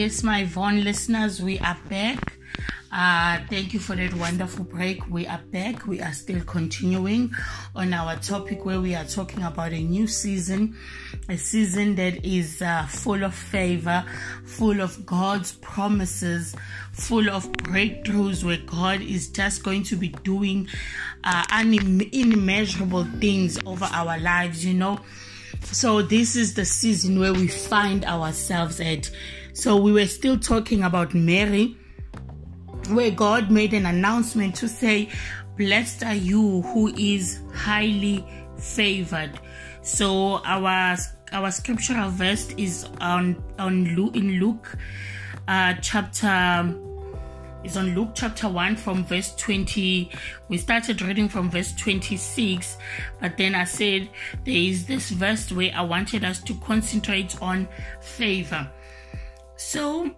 [0.00, 2.32] Yes, my Von listeners, we are back.
[2.90, 5.06] Uh, thank you for that wonderful break.
[5.10, 5.86] We are back.
[5.86, 7.34] We are still continuing
[7.76, 10.74] on our topic where we are talking about a new season,
[11.28, 14.02] a season that is uh, full of favor,
[14.46, 16.56] full of God's promises,
[16.92, 20.66] full of breakthroughs where God is just going to be doing
[21.24, 24.98] uh, inimmeasurable things over our lives, you know.
[25.72, 29.10] So, this is the season where we find ourselves at.
[29.52, 31.76] So, we were still talking about Mary
[32.88, 35.08] where God made an announcement to say,
[35.56, 38.24] Blessed are you who is highly
[38.56, 39.38] favored.
[39.82, 40.96] So our
[41.32, 44.76] our scriptural verse is on on Luke in Luke
[45.48, 46.74] uh, chapter
[47.62, 50.10] is on Luke chapter 1 from verse 20.
[50.48, 52.78] We started reading from verse 26,
[53.20, 54.08] but then I said
[54.44, 57.68] there is this verse where I wanted us to concentrate on
[58.00, 58.70] favor.
[59.60, 60.10] So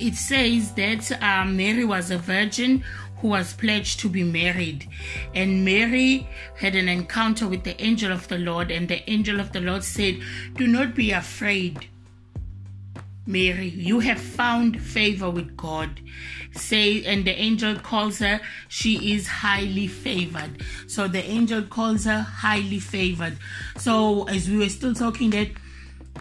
[0.00, 2.82] it says that uh, Mary was a virgin
[3.18, 4.88] who was pledged to be married.
[5.32, 6.26] And Mary
[6.58, 9.84] had an encounter with the angel of the Lord, and the angel of the Lord
[9.84, 10.20] said,
[10.56, 11.86] Do not be afraid.
[13.24, 16.00] Mary, you have found favor with God.
[16.56, 20.64] Say, and the angel calls her, she is highly favored.
[20.88, 23.38] So the angel calls her highly favored.
[23.78, 25.48] So, as we were still talking, that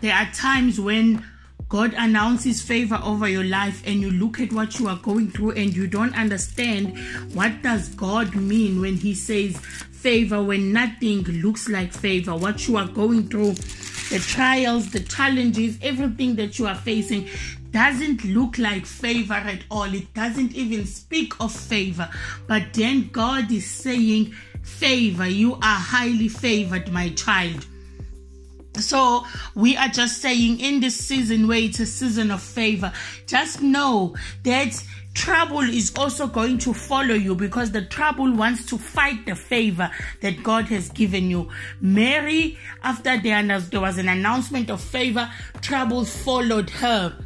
[0.01, 1.25] there are times when
[1.71, 5.51] God announces favor over your life and you look at what you are going through
[5.51, 6.99] and you don't understand
[7.33, 12.35] what does God mean when he says favor when nothing looks like favor.
[12.35, 17.29] What you are going through the trials the challenges everything that you are facing
[17.71, 19.93] doesn't look like favor at all.
[19.93, 22.09] It doesn't even speak of favor.
[22.47, 27.65] But then God is saying favor you are highly favored my child
[28.79, 32.91] so we are just saying in this season where it's a season of favor,
[33.27, 38.77] just know that trouble is also going to follow you because the trouble wants to
[38.77, 39.91] fight the favor
[40.21, 41.49] that God has given you.
[41.81, 45.29] Mary, after there was an announcement of favor,
[45.61, 47.17] trouble followed her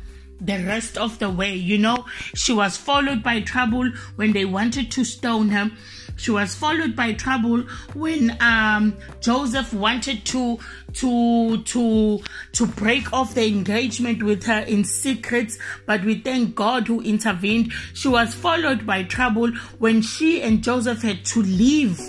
[0.42, 1.54] the rest of the way.
[1.56, 5.72] You know, she was followed by trouble when they wanted to stone her.
[6.16, 7.62] She was followed by trouble
[7.94, 10.60] when um, Joseph wanted to
[10.94, 12.22] to to
[12.54, 15.54] to break off the engagement with her in secret,
[15.86, 17.74] but we thank God who intervened.
[17.94, 22.00] She was followed by trouble when she and Joseph had to leave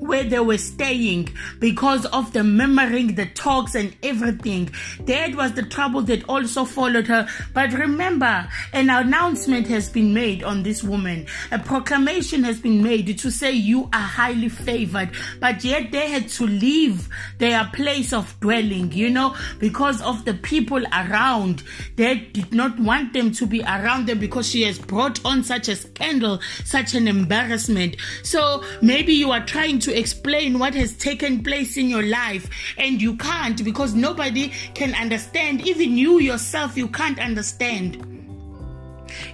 [0.00, 4.70] where they were staying because of the murmuring, the talks, and everything.
[5.00, 7.28] That was the trouble that also followed her.
[7.52, 11.26] But remember, an announcement has been made on this woman.
[11.50, 15.10] A proclamation has been made to say you are highly favored.
[15.40, 17.08] But yet they had to leave
[17.38, 21.62] their place of dwelling, you know, because of the people around.
[21.96, 25.68] They did not want them to be around them because she has brought on such
[25.68, 27.96] a scandal, such an embarrassment.
[28.22, 32.48] So maybe you are trying to explain what has taken place in your life
[32.78, 35.66] and you can't because nobody can understand.
[35.66, 38.16] Even you yourself, you can't understand.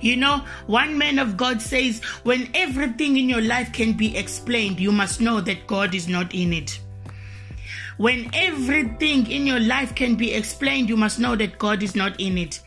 [0.00, 4.80] You know, one man of God says, when everything in your life can be explained,
[4.80, 6.80] you must know that God is not in it.
[7.96, 12.18] When everything in your life can be explained, you must know that God is not
[12.20, 12.60] in it.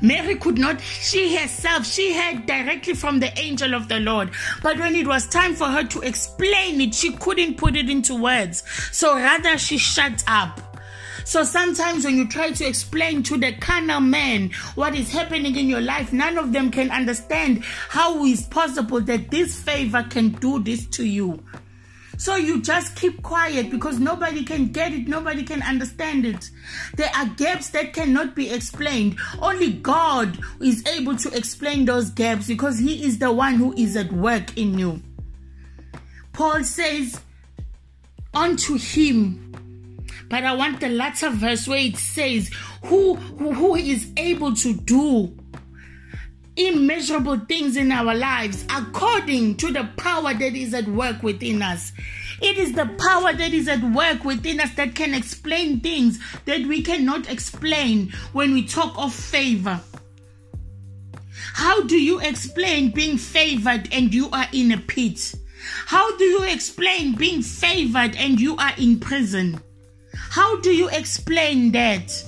[0.00, 4.30] Mary could not, she herself, she heard directly from the angel of the Lord.
[4.62, 8.14] But when it was time for her to explain it, she couldn't put it into
[8.14, 8.62] words.
[8.92, 10.70] So rather, she shut up.
[11.24, 15.68] So sometimes when you try to explain to the carnal man what is happening in
[15.68, 20.60] your life, none of them can understand how is possible that this favor can do
[20.60, 21.42] this to you.
[22.20, 26.50] So you just keep quiet because nobody can get it, nobody can understand it.
[26.94, 29.18] There are gaps that cannot be explained.
[29.40, 33.96] Only God is able to explain those gaps because He is the one who is
[33.96, 35.02] at work in you.
[36.34, 37.18] Paul says,
[38.34, 40.04] Unto Him.
[40.28, 42.50] But I want the latter verse where it says,
[42.84, 45.34] Who, who, who is able to do
[46.68, 51.92] immeasurable things in our lives according to the power that is at work within us.
[52.42, 56.66] It is the power that is at work within us that can explain things that
[56.66, 59.80] we cannot explain when we talk of favor.
[61.52, 65.34] How do you explain being favored and you are in a pit?
[65.86, 69.60] How do you explain being favored and you are in prison?
[70.14, 72.24] How do you explain that?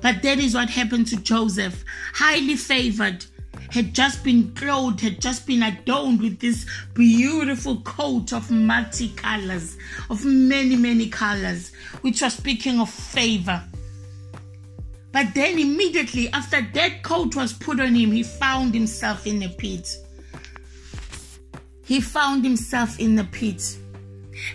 [0.00, 1.84] But that is what happened to Joseph,
[2.14, 3.26] highly favored,
[3.70, 9.76] had just been clothed, had just been adorned with this beautiful coat of multi colors,
[10.08, 13.62] of many, many colors, which was speaking of favor.
[15.12, 19.48] But then immediately after that coat was put on him, he found himself in the
[19.48, 19.88] pit.
[21.84, 23.76] He found himself in the pit.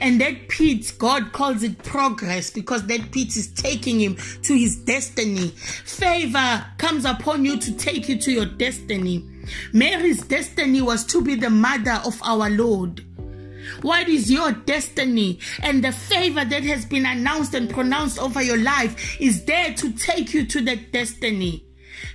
[0.02, 4.76] And that pit, God calls it progress because that pit is taking him to his
[4.78, 5.50] destiny.
[5.50, 9.24] Favor comes upon you to take you to your destiny.
[9.74, 13.06] Mary's destiny was to be the mother of our Lord.
[13.82, 15.40] What is your destiny?
[15.62, 19.92] And the favor that has been announced and pronounced over your life is there to
[19.94, 21.65] take you to that destiny.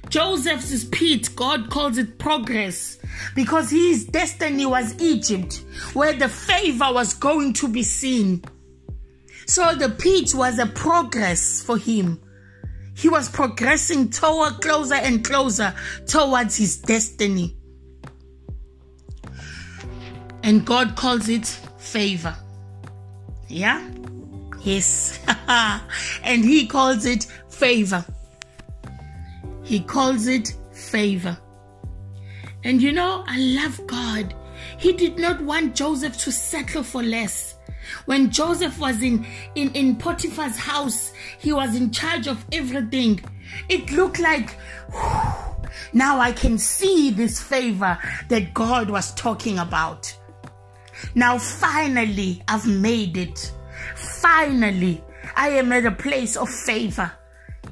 [0.08, 2.98] Joseph's pit, God calls it progress
[3.34, 8.42] because his destiny was Egypt, where the favor was going to be seen.
[9.46, 12.20] So the pit was a progress for him.
[12.94, 15.74] He was progressing toward closer and closer
[16.06, 17.56] towards his destiny.
[20.42, 21.46] And God calls it
[21.78, 22.36] favor.
[23.48, 23.88] Yeah?
[24.62, 25.18] Yes.
[25.48, 28.04] and he calls it favor.
[29.70, 31.38] He calls it favor.
[32.64, 34.34] And you know, I love God.
[34.78, 37.54] He did not want Joseph to settle for less.
[38.06, 39.24] When Joseph was in,
[39.54, 43.20] in, in Potiphar's house, he was in charge of everything.
[43.68, 44.56] It looked like,
[44.90, 47.96] whew, now I can see this favor
[48.28, 50.12] that God was talking about.
[51.14, 53.52] Now, finally, I've made it.
[53.94, 55.04] Finally,
[55.36, 57.12] I am at a place of favor.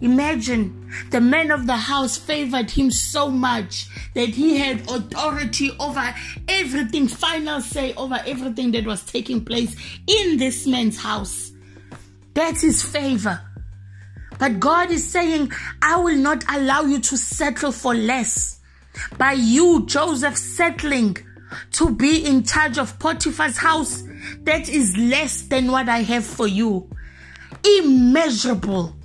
[0.01, 6.15] Imagine the man of the house favored him so much that he had authority over
[6.47, 9.75] everything, final say over everything that was taking place
[10.07, 11.51] in this man's house.
[12.35, 13.41] That's his favor.
[14.39, 15.51] But God is saying,
[15.83, 18.61] I will not allow you to settle for less.
[19.17, 21.17] By you, Joseph, settling
[21.73, 24.05] to be in charge of Potiphar's house,
[24.43, 26.89] that is less than what I have for you.
[27.65, 28.98] Immeasurable.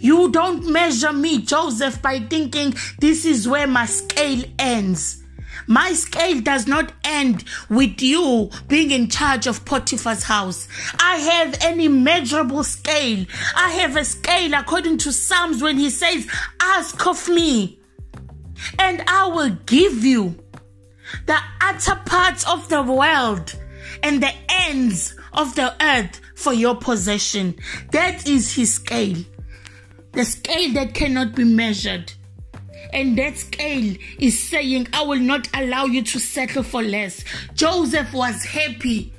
[0.00, 5.22] You don't measure me, Joseph, by thinking this is where my scale ends.
[5.66, 10.66] My scale does not end with you being in charge of Potiphar's house.
[10.98, 13.26] I have an immeasurable scale.
[13.54, 16.26] I have a scale according to Psalms when he says,
[16.60, 17.78] Ask of me,
[18.78, 20.34] and I will give you
[21.26, 23.54] the utter parts of the world
[24.02, 27.54] and the ends of the earth for your possession.
[27.92, 29.18] That is his scale.
[30.12, 32.12] The scale that cannot be measured.
[32.92, 37.24] And that scale is saying, I will not allow you to settle for less.
[37.54, 39.12] Joseph was happy.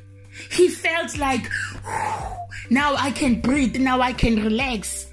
[0.49, 1.49] He felt like,
[2.69, 5.07] now I can breathe, now I can relax.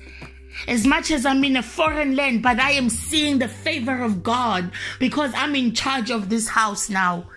[0.67, 4.23] As much as I'm in a foreign land, but I am seeing the favor of
[4.23, 7.29] God because I'm in charge of this house now.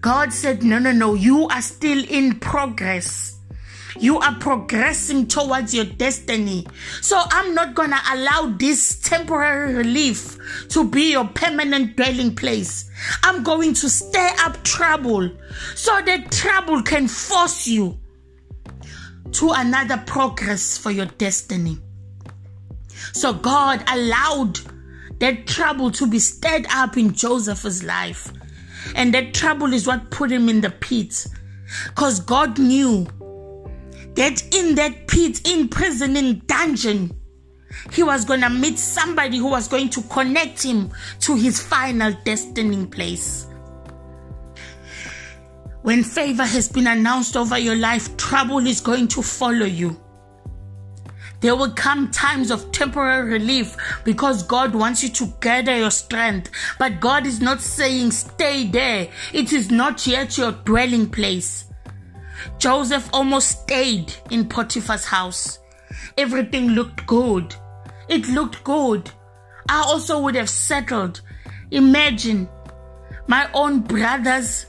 [0.00, 3.38] God said, No, no, no, you are still in progress.
[3.98, 6.66] You are progressing towards your destiny.
[7.00, 10.38] So I'm not going to allow this temporary relief
[10.70, 12.90] to be your permanent dwelling place.
[13.22, 15.30] I'm going to stir up trouble
[15.74, 17.98] so that trouble can force you
[19.32, 21.78] to another progress for your destiny.
[23.12, 24.58] So God allowed
[25.18, 28.32] that trouble to be stirred up in Joseph's life.
[28.94, 31.26] And that trouble is what put him in the pit.
[31.88, 33.06] Because God knew
[34.14, 37.16] that in that pit, in prison, in dungeon,
[37.92, 42.12] he was going to meet somebody who was going to connect him to his final
[42.24, 43.46] destiny place.
[45.82, 49.98] When favor has been announced over your life, trouble is going to follow you.
[51.40, 56.52] There will come times of temporary relief because God wants you to gather your strength.
[56.78, 59.08] But God is not saying stay there.
[59.32, 61.64] It is not yet your dwelling place.
[62.58, 65.58] Joseph almost stayed in Potiphar's house.
[66.16, 67.54] Everything looked good.
[68.08, 69.10] It looked good.
[69.68, 71.20] I also would have settled.
[71.70, 72.48] Imagine
[73.26, 74.66] my own brothers.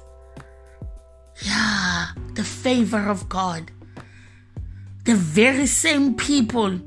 [1.42, 3.72] Yeah, the favor of God
[5.06, 6.80] the very same people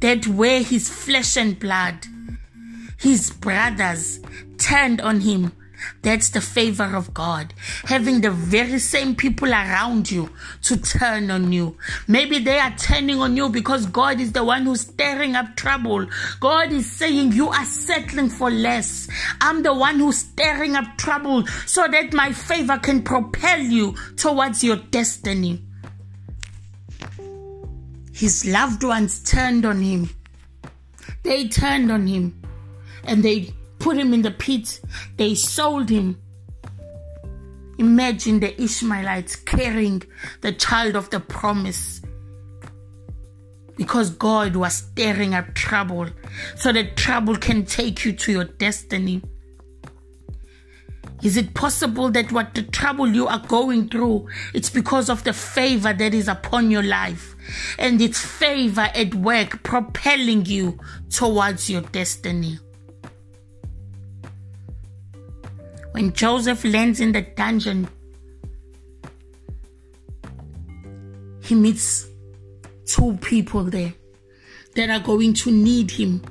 [0.00, 2.06] that were his flesh and blood,
[2.98, 4.20] his brothers,
[4.58, 5.52] turned on him.
[6.02, 7.54] That's the favor of God.
[7.84, 10.30] Having the very same people around you
[10.62, 11.76] to turn on you.
[12.08, 16.06] Maybe they are turning on you because God is the one who's stirring up trouble.
[16.40, 19.08] God is saying, You are settling for less.
[19.40, 24.62] I'm the one who's stirring up trouble so that my favor can propel you towards
[24.64, 25.62] your destiny
[28.20, 30.10] his loved ones turned on him.
[31.22, 32.38] They turned on him
[33.04, 34.80] and they put him in the pit.
[35.16, 36.20] They sold him.
[37.78, 40.02] Imagine the Ishmaelites carrying
[40.42, 42.00] the child of the promise.
[43.80, 46.08] because God was stirring up trouble
[46.54, 49.22] so that trouble can take you to your destiny.
[51.22, 55.32] Is it possible that what the trouble you are going through, it's because of the
[55.32, 57.34] favor that is upon your life
[57.78, 62.58] and it's favor at work propelling you towards your destiny?
[65.92, 67.88] When Joseph lands in the dungeon,
[71.42, 72.06] he meets
[72.86, 73.92] two people there
[74.76, 76.22] that are going to need him.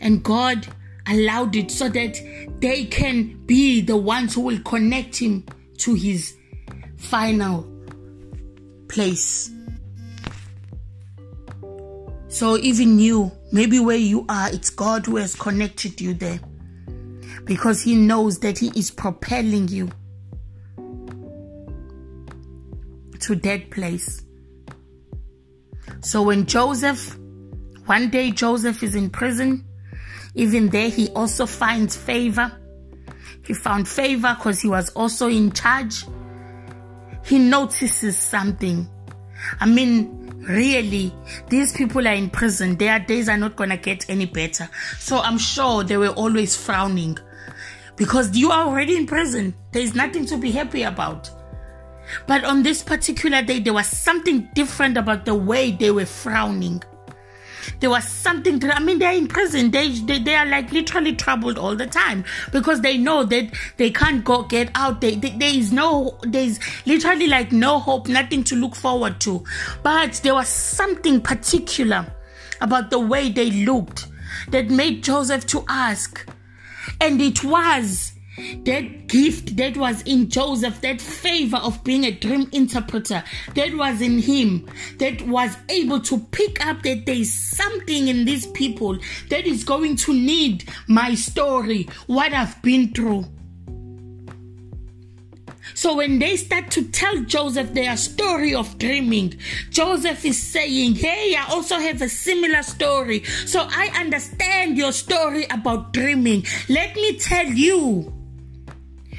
[0.00, 0.66] And God
[1.06, 2.20] allowed it so that
[2.60, 5.44] they can be the ones who will connect him
[5.78, 6.36] to his
[6.96, 7.66] final
[8.88, 9.50] place.
[12.28, 16.40] So even you, maybe where you are, it's God who has connected you there.
[17.44, 19.90] Because he knows that he is propelling you
[23.20, 24.24] to that place.
[26.00, 27.18] So when Joseph,
[27.86, 29.64] one day Joseph is in prison,
[30.34, 32.52] even there, he also finds favor.
[33.46, 36.04] He found favor because he was also in charge.
[37.24, 38.88] He notices something.
[39.60, 41.14] I mean, really,
[41.48, 42.76] these people are in prison.
[42.76, 44.68] Their days are not going to get any better.
[44.98, 47.18] So I'm sure they were always frowning
[47.96, 49.54] because you are already in prison.
[49.72, 51.30] There's nothing to be happy about.
[52.26, 56.82] But on this particular day, there was something different about the way they were frowning.
[57.80, 59.70] There was something, I mean, they're in prison.
[59.70, 63.90] They, they, they are like literally troubled all the time because they know that they
[63.90, 65.00] can't go get out.
[65.00, 69.44] They, they, there is no, there's literally like no hope, nothing to look forward to.
[69.82, 72.06] But there was something particular
[72.60, 74.08] about the way they looked
[74.50, 76.28] that made Joseph to ask.
[77.00, 78.12] And it was
[78.64, 83.22] that gift that was in Joseph, that favor of being a dream interpreter,
[83.54, 88.24] that was in him, that was able to pick up that there is something in
[88.24, 88.98] these people
[89.30, 93.26] that is going to need my story, what I've been through.
[95.72, 99.38] So when they start to tell Joseph their story of dreaming,
[99.70, 103.24] Joseph is saying, Hey, I also have a similar story.
[103.46, 106.44] So I understand your story about dreaming.
[106.68, 108.12] Let me tell you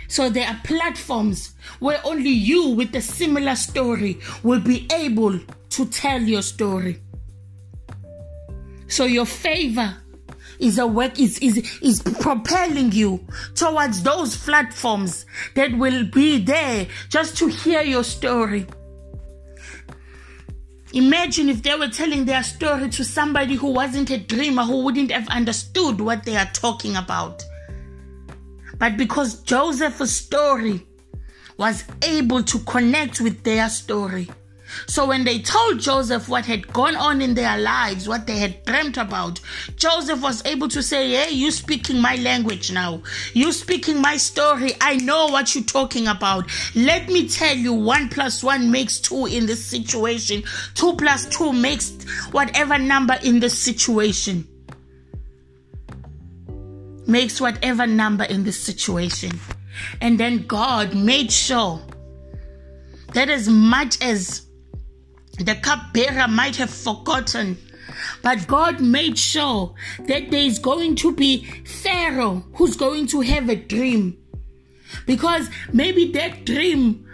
[0.08, 5.86] so there are platforms where only you with a similar story will be able to
[5.88, 7.02] tell your story.
[8.88, 9.96] So your favor
[10.60, 16.88] is a work is, is is propelling you towards those platforms that will be there
[17.10, 18.66] just to hear your story.
[20.94, 25.12] Imagine if they were telling their story to somebody who wasn't a dreamer, who wouldn't
[25.12, 27.44] have understood what they are talking about.
[28.78, 30.86] But because Joseph's story
[31.58, 34.30] was able to connect with their story.
[34.88, 38.64] So when they told Joseph what had gone on in their lives, what they had
[38.66, 39.40] dreamt about,
[39.76, 43.02] Joseph was able to say, Hey, you speaking my language now.
[43.34, 44.72] You speaking my story.
[44.82, 46.50] I know what you're talking about.
[46.76, 50.44] Let me tell you, one plus one makes two in this situation.
[50.74, 51.92] Two plus two makes
[52.32, 54.48] whatever number in this situation
[57.08, 59.40] makes whatever number in this situation.
[60.02, 61.82] And then God made sure
[63.14, 64.45] that as much as
[65.40, 67.58] the cupbearer might have forgotten,
[68.22, 69.74] but God made sure
[70.08, 74.18] that there is going to be Pharaoh who's going to have a dream.
[75.06, 77.06] Because maybe that dream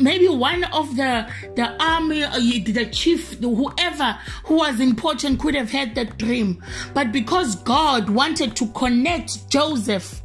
[0.00, 5.70] maybe one of the the army uh, the chief whoever who was important could have
[5.70, 6.60] had that dream
[6.92, 10.23] but because god wanted to connect joseph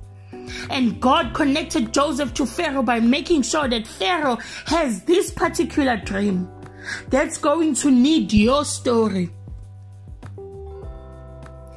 [0.70, 6.50] and god connected joseph to pharaoh by making sure that pharaoh has this particular dream
[7.10, 9.29] that's going to need your story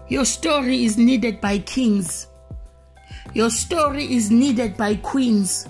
[0.08, 2.28] your story is needed by kings
[3.34, 5.66] your story is needed by queens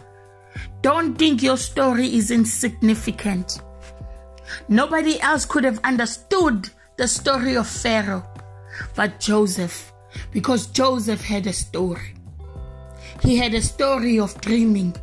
[0.83, 3.63] don't think your story is insignificant.
[4.69, 8.27] Nobody else could have understood the story of Pharaoh
[8.97, 9.93] but Joseph,
[10.33, 12.15] because Joseph had a story.
[13.23, 14.95] He had a story of dreaming.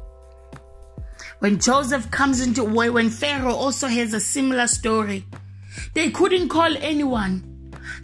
[1.39, 5.25] When Joseph comes into when Pharaoh also has a similar story,
[5.93, 7.49] they couldn't call anyone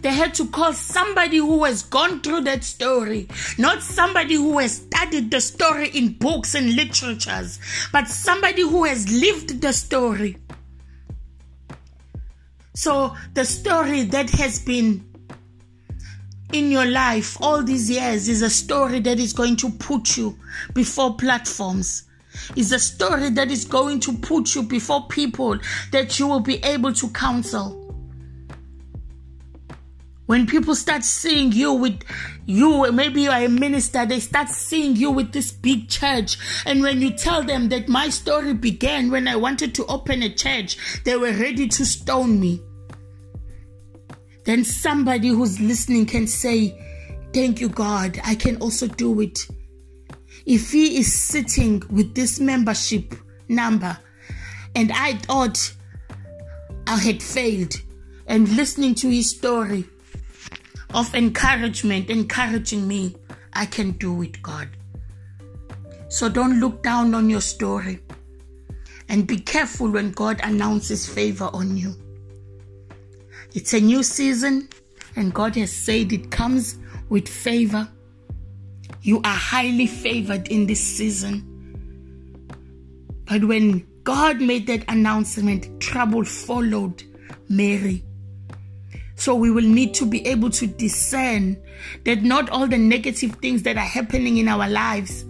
[0.00, 4.76] they had to call somebody who has gone through that story, not somebody who has
[4.76, 7.58] studied the story in books and literatures,
[7.92, 10.38] but somebody who has lived the story.
[12.74, 15.04] So, the story that has been
[16.52, 20.38] in your life all these years is a story that is going to put you
[20.74, 22.06] before platforms
[22.54, 25.58] It's a story that is going to put you before people
[25.92, 27.82] that you will be able to counsel.
[30.26, 32.02] When people start seeing you with
[32.46, 36.36] you, maybe you are a minister, they start seeing you with this big church.
[36.66, 40.34] And when you tell them that my story began when I wanted to open a
[40.34, 42.60] church, they were ready to stone me.
[44.46, 46.82] Then somebody who's listening can say,
[47.34, 49.46] Thank you, God, I can also do it.
[50.46, 53.14] If he is sitting with this membership
[53.48, 53.98] number
[54.74, 55.74] and I thought
[56.86, 57.74] I had failed,
[58.28, 59.84] and listening to his story,
[60.94, 63.16] of encouragement, encouraging me.
[63.52, 64.68] I can do it, God.
[66.08, 68.00] So don't look down on your story
[69.08, 71.94] and be careful when God announces favor on you.
[73.56, 74.68] It's a new season,
[75.16, 76.76] and God has said it comes
[77.08, 77.88] with favor.
[79.00, 81.42] You are highly favored in this season.
[83.24, 87.02] But when God made that announcement, trouble followed
[87.48, 88.04] Mary.
[89.14, 91.56] So we will need to be able to discern
[92.04, 95.24] that not all the negative things that are happening in our lives,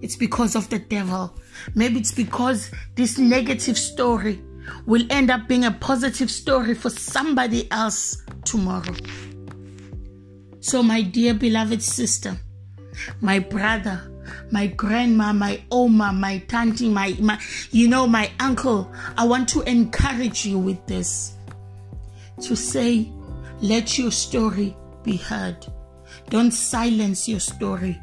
[0.00, 1.36] it's because of the devil.
[1.74, 4.40] Maybe it's because this negative story
[4.86, 8.94] will end up being a positive story for somebody else tomorrow.
[10.60, 12.36] So, my dear beloved sister,
[13.20, 14.10] my brother,
[14.50, 17.38] my grandma, my oma, my tanti, my, my
[17.70, 21.36] you know, my uncle, I want to encourage you with this
[22.40, 23.10] to say
[23.60, 25.66] let your story be heard.
[26.30, 28.00] Don't silence your story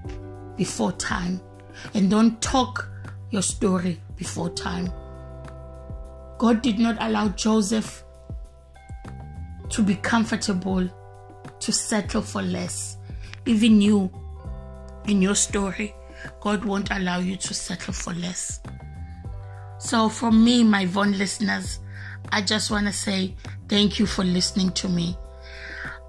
[0.55, 1.41] before time.
[1.93, 2.87] And don't talk
[3.31, 4.91] your story before time.
[6.41, 8.03] God did not allow Joseph
[9.69, 10.89] to be comfortable,
[11.59, 12.97] to settle for less.
[13.45, 14.09] Even you,
[15.05, 15.93] in your story,
[16.39, 18.59] God won't allow you to settle for less.
[19.77, 21.77] So, from me, my Von listeners,
[22.31, 23.35] I just want to say
[23.69, 25.15] thank you for listening to me.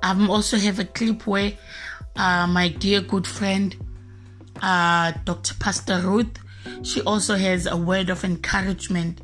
[0.02, 1.52] I also have a clip where
[2.16, 3.76] uh, my dear good friend,
[4.62, 5.52] uh, Dr.
[5.60, 6.38] Pastor Ruth,
[6.82, 9.20] she also has a word of encouragement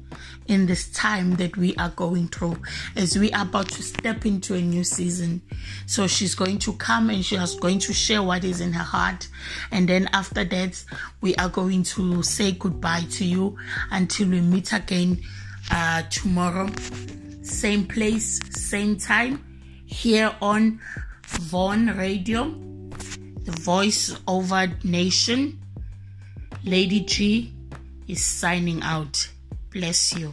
[0.49, 2.57] in this time that we are going through
[2.97, 5.43] as we are about to step into a new season.
[5.87, 9.29] So she's going to come and she's going to share what is in her heart.
[9.71, 10.83] And then after that,
[11.21, 13.57] we are going to say goodbye to you
[13.91, 15.23] until we meet again
[15.71, 16.71] uh, tomorrow.
[17.43, 19.45] Same place, same time
[19.87, 20.81] here on
[21.27, 22.51] Von Radio,
[23.43, 25.59] the voice over nation.
[26.65, 27.55] Lady G
[28.07, 29.31] is signing out.
[29.79, 30.33] Bless you.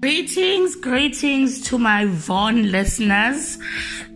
[0.00, 3.58] Greetings, greetings to my Von listeners.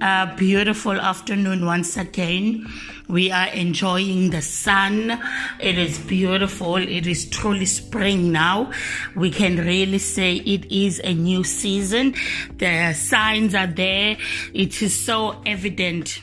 [0.00, 2.66] A beautiful afternoon once again.
[3.08, 5.16] We are enjoying the sun.
[5.60, 6.76] It is beautiful.
[6.76, 8.72] It is truly spring now.
[9.14, 12.14] We can really say it is a new season.
[12.56, 14.16] The signs are there.
[14.52, 16.20] It is so evident.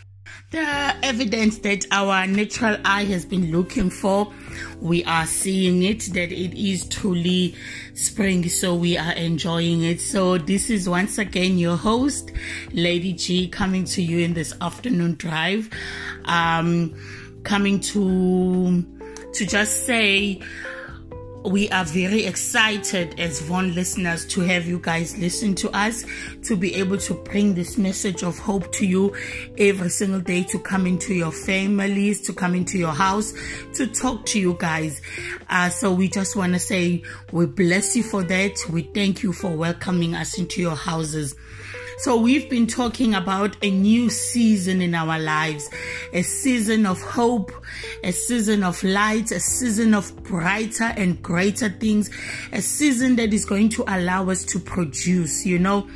[0.51, 4.33] The evidence that our natural eye has been looking for,
[4.81, 7.53] we are seeing it that it is truly
[7.93, 10.01] spring, so we are enjoying it.
[10.01, 12.31] So, this is once again your host,
[12.73, 15.69] Lady G, coming to you in this afternoon drive.
[16.25, 16.95] Um,
[17.43, 18.83] coming to
[19.33, 20.41] to just say
[21.45, 26.03] we are very excited as Von listeners to have you guys listen to us,
[26.43, 29.15] to be able to bring this message of hope to you
[29.57, 33.33] every single day, to come into your families, to come into your house,
[33.73, 35.01] to talk to you guys.
[35.49, 38.57] Uh, so we just want to say we bless you for that.
[38.69, 41.35] We thank you for welcoming us into your houses.
[41.99, 45.69] So we've been talking about a new season in our lives,
[46.13, 47.51] a season of hope,
[48.05, 52.09] a season of light, a season of brighter and greater things,
[52.53, 55.89] a season that is going to allow us to produce, you know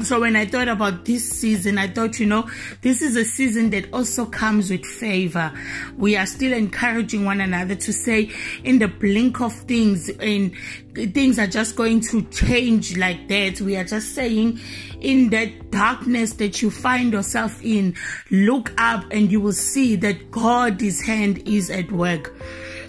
[0.00, 2.48] so when I thought about this season, I thought, you know,
[2.80, 5.52] this is a season that also comes with favor.
[5.96, 8.30] We are still encouraging one another to say,
[8.64, 10.52] in the blink of things, and
[10.94, 13.60] things are just going to change like that.
[13.60, 14.60] We are just saying,
[15.00, 17.94] in that darkness that you find yourself in,
[18.30, 22.34] look up and you will see that God's hand is at work.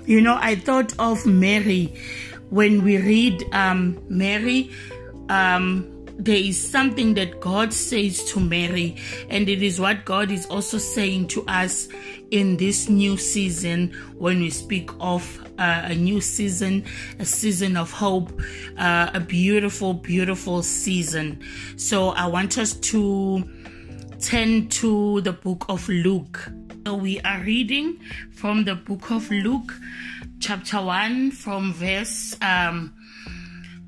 [0.06, 1.96] You know, I thought of Mary
[2.50, 4.72] when we read um, Mary.
[5.30, 8.98] Um, there is something that God says to Mary,
[9.30, 11.88] and it is what God is also saying to us
[12.32, 16.84] in this new season when we speak of uh, a new season,
[17.20, 18.32] a season of hope,
[18.78, 21.40] uh, a beautiful, beautiful season.
[21.78, 23.44] So I want us to
[24.20, 26.50] turn to the book of Luke.
[26.86, 28.00] So we are reading
[28.32, 29.74] from the book of Luke,
[30.40, 32.36] chapter 1, from verse.
[32.42, 32.94] Um,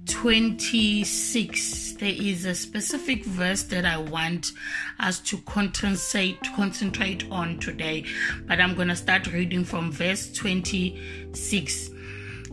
[0.07, 4.51] 26 there is a specific verse that i want
[4.99, 8.05] us to concentrate concentrate on today
[8.45, 11.89] but i'm going to start reading from verse 26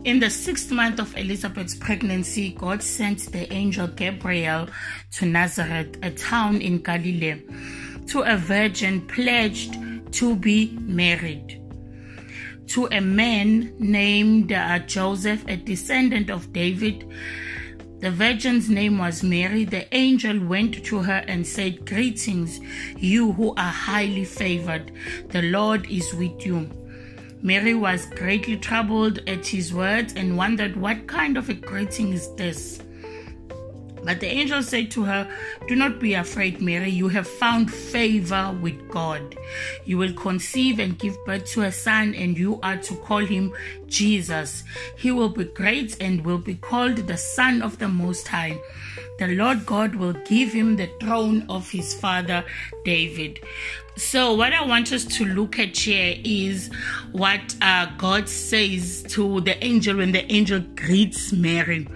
[0.05, 4.67] in the sixth month of Elizabeth's pregnancy, God sent the angel Gabriel
[5.13, 7.41] to Nazareth, a town in Galilee,
[8.07, 9.77] to a virgin pledged
[10.11, 11.62] to be married
[12.73, 17.07] to a man named uh, Joseph, a descendant of David.
[17.99, 19.63] The virgin's name was Mary.
[19.63, 22.59] The angel went to her and said, Greetings,
[22.97, 24.91] you who are highly favored.
[25.29, 26.67] The Lord is with you.
[27.43, 32.33] Mary was greatly troubled at his words and wondered, What kind of a greeting is
[32.37, 32.81] this?
[34.03, 35.29] But the angel said to her,
[35.67, 36.89] Do not be afraid, Mary.
[36.89, 39.35] You have found favor with God.
[39.85, 43.53] You will conceive and give birth to a son, and you are to call him
[43.87, 44.63] Jesus.
[44.97, 48.59] He will be great and will be called the Son of the Most High.
[49.19, 52.43] The Lord God will give him the throne of his father
[52.83, 53.39] David.
[53.95, 56.71] So, what I want us to look at here is
[57.11, 61.87] what uh, God says to the angel when the angel greets Mary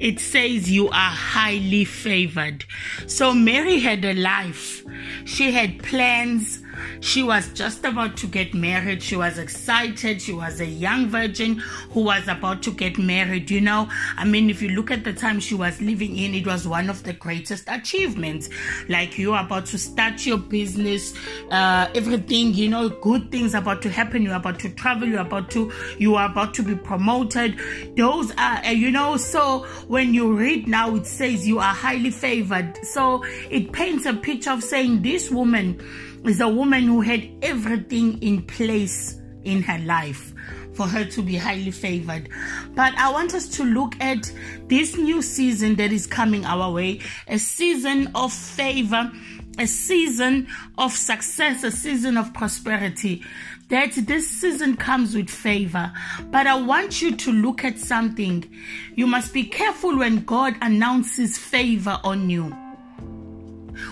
[0.00, 2.64] it says you are highly favored.
[3.06, 4.82] So Mary had a life.
[5.24, 6.62] She had plans.
[7.00, 9.02] She was just about to get married.
[9.02, 10.20] She was excited.
[10.20, 11.58] She was a young virgin
[11.90, 13.50] who was about to get married.
[13.50, 16.46] You know, I mean, if you look at the time she was living in, it
[16.46, 18.48] was one of the greatest achievements.
[18.88, 21.14] Like you're about to start your business,
[21.50, 24.22] uh, everything, you know, good things about to happen.
[24.22, 25.08] You're about to travel.
[25.08, 27.58] You're about to, you are about to be promoted.
[27.96, 32.10] Those are, uh, you know, so when you read now, it says you are highly
[32.10, 32.78] favored.
[32.84, 35.80] So it paints a picture of saying this woman
[36.24, 40.32] is a woman who had everything in place in her life
[40.74, 42.28] for her to be highly favored.
[42.74, 44.32] But I want us to look at
[44.68, 49.10] this new season that is coming our way a season of favor,
[49.58, 50.46] a season
[50.78, 53.22] of success, a season of prosperity.
[53.68, 55.92] That this season comes with favor.
[56.30, 58.50] But I want you to look at something.
[58.96, 62.56] You must be careful when God announces favor on you.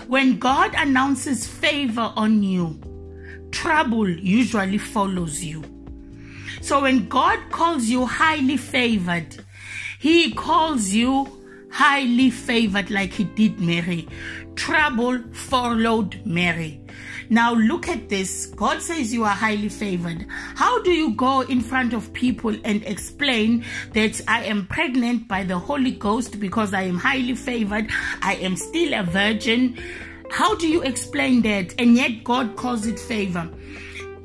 [0.07, 2.79] When God announces favor on you,
[3.51, 5.63] trouble usually follows you.
[6.61, 9.43] So when God calls you highly favored,
[9.99, 11.27] He calls you
[11.71, 14.07] highly favored like He did Mary.
[14.55, 16.81] Trouble followed Mary.
[17.31, 18.47] Now look at this.
[18.47, 20.25] God says you are highly favored.
[20.55, 23.63] How do you go in front of people and explain
[23.93, 27.87] that I am pregnant by the Holy Ghost because I am highly favored?
[28.23, 29.77] I am still a virgin.
[30.31, 31.75] How do you explain that?
[31.79, 33.47] And yet God calls it favor.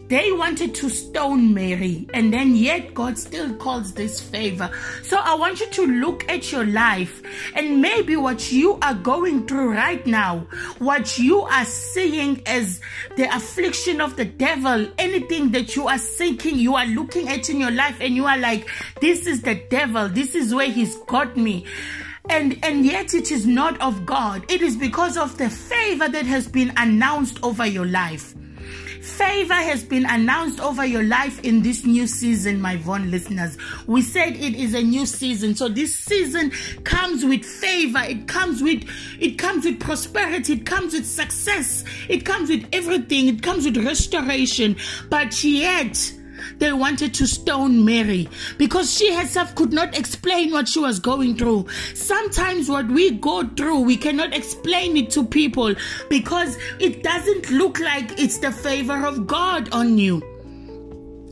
[0.08, 4.70] They wanted to stone Mary, and then yet God still calls this favor.
[5.02, 7.22] So I want you to look at your life
[7.54, 10.46] and maybe what you are going through right now,
[10.78, 12.82] what you are seeing as
[13.16, 17.58] the affliction of the devil, anything that you are seeking, you are looking at in
[17.58, 18.68] your life, and you are like,
[19.00, 21.64] This is the devil, this is where he's got me
[22.30, 24.50] and and yet it is not of God.
[24.50, 28.34] It is because of the favor that has been announced over your life.
[29.04, 33.58] Favor has been announced over your life in this new season, my Von listeners.
[33.86, 35.54] We said it is a new season.
[35.54, 36.50] So this season
[36.84, 38.00] comes with favor.
[38.00, 38.88] It comes with
[39.20, 40.54] it comes with prosperity.
[40.54, 41.84] It comes with success.
[42.08, 43.28] It comes with everything.
[43.28, 44.76] It comes with restoration.
[45.10, 46.12] But yet
[46.58, 51.36] they wanted to stone Mary because she herself could not explain what she was going
[51.36, 51.66] through.
[51.94, 55.74] Sometimes what we go through, we cannot explain it to people
[56.08, 60.22] because it doesn't look like it's the favor of God on you.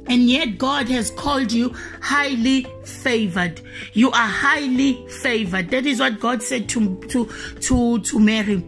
[0.08, 3.60] And yet God has called you highly favored.
[3.92, 5.70] You are highly favored.
[5.70, 7.26] That is what God said to to
[7.60, 8.64] to to Mary.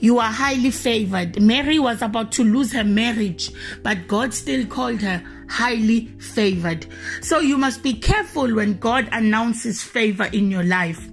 [0.00, 1.40] You are highly favored.
[1.40, 3.50] Mary was about to lose her marriage,
[3.82, 6.86] but God still called her highly favored.
[7.20, 11.08] So you must be careful when God announces favor in your life.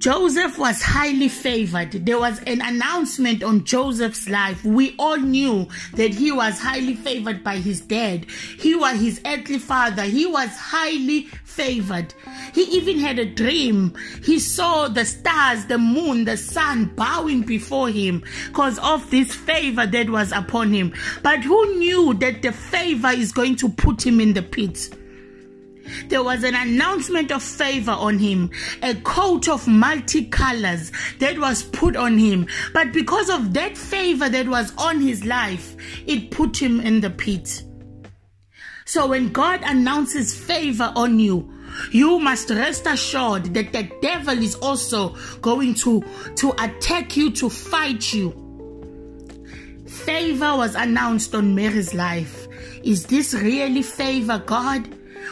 [0.00, 1.92] Joseph was highly favored.
[2.06, 4.64] There was an announcement on Joseph's life.
[4.64, 8.24] We all knew that he was highly favored by his dad.
[8.58, 10.04] He was his earthly father.
[10.04, 12.14] He was highly favored.
[12.54, 13.94] He even had a dream.
[14.24, 19.84] He saw the stars, the moon, the sun bowing before him because of this favor
[19.84, 20.94] that was upon him.
[21.22, 24.96] But who knew that the favor is going to put him in the pit?
[26.08, 28.50] There was an announcement of favor on him,
[28.82, 32.46] a coat of multicolors that was put on him.
[32.72, 35.76] But because of that favor that was on his life,
[36.06, 37.62] it put him in the pit.
[38.84, 41.52] So when God announces favor on you,
[41.92, 46.02] you must rest assured that the devil is also going to,
[46.36, 48.32] to attack you, to fight you.
[49.86, 52.48] Favor was announced on Mary's life.
[52.82, 54.88] Is this really favor, God?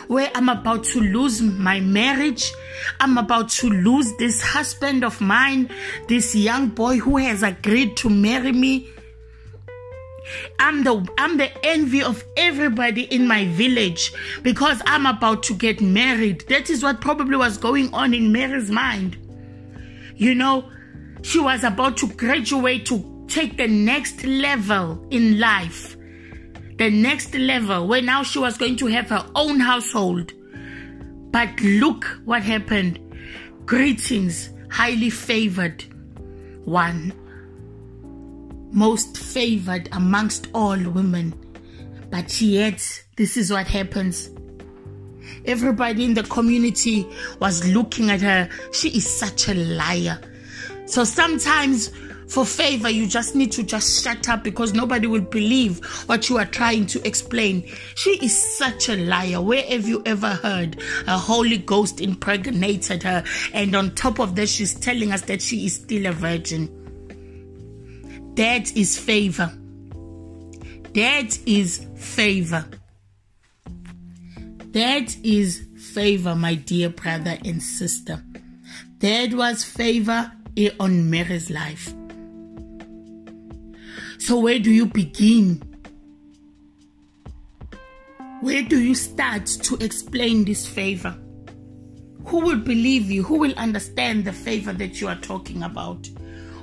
[0.08, 2.52] Where I'm about to lose my marriage.
[2.98, 5.70] I'm about to lose this husband of mine,
[6.08, 8.88] this young boy who has agreed to marry me.
[10.58, 15.80] I'm the I'm the envy of everybody in my village because I'm about to get
[15.80, 16.44] married.
[16.48, 19.16] That is what probably was going on in Mary's mind.
[20.16, 20.70] You know,
[21.22, 25.97] she was about to graduate to take the next level in life
[26.78, 30.32] the next level where now she was going to have her own household.
[31.32, 33.00] But look what happened.
[33.66, 35.84] Greetings, highly favored
[36.64, 37.12] one,
[38.70, 41.34] most favored amongst all women.
[42.10, 44.30] But yet, this is what happens.
[45.44, 47.06] Everybody in the community
[47.40, 48.48] was looking at her.
[48.72, 50.20] She is such a liar.
[50.86, 51.90] So sometimes
[52.28, 56.36] for favor, you just need to just shut up because nobody will believe what you
[56.36, 57.66] are trying to explain.
[57.94, 59.40] She is such a liar.
[59.40, 63.24] Where have you ever heard a Holy Ghost impregnated her?
[63.54, 66.74] And on top of that, she's telling us that she is still a virgin.
[68.34, 69.50] That is favor.
[70.94, 72.64] That is favor.
[74.72, 78.22] That is favor, my dear brother and sister.
[78.98, 81.94] That was favor eh, on Mary's life.
[84.18, 85.62] So, where do you begin?
[88.40, 91.16] Where do you start to explain this favor?
[92.26, 93.22] Who will believe you?
[93.22, 96.08] Who will understand the favor that you are talking about?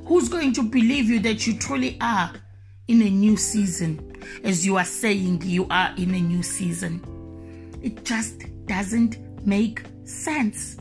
[0.06, 2.32] Who's going to believe you that you truly are
[2.88, 7.02] in a new season, as you are saying you are in a new season?
[7.82, 10.78] It just doesn't make sense.